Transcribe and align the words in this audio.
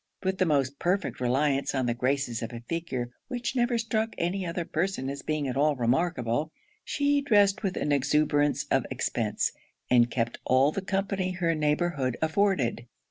With 0.23 0.39
the 0.39 0.47
most 0.47 0.79
perfect 0.79 1.19
reliance 1.19 1.75
on 1.75 1.85
the 1.85 1.93
graces 1.93 2.41
of 2.41 2.51
a 2.51 2.61
figure 2.67 3.11
which 3.27 3.55
never 3.55 3.77
struck 3.77 4.15
any 4.17 4.47
other 4.47 4.65
person 4.65 5.11
as 5.11 5.21
being 5.21 5.47
at 5.47 5.55
all 5.55 5.75
remarkable, 5.75 6.51
she 6.83 7.21
dressed 7.21 7.61
with 7.61 7.77
an 7.77 7.91
exuberance 7.91 8.63
of 8.71 8.87
expence; 8.89 9.51
and 9.91 10.09
kept 10.09 10.39
all 10.43 10.71
the 10.71 10.81
company 10.81 11.33
her 11.33 11.53
neighbourhood 11.53 12.17
afforded. 12.19 12.87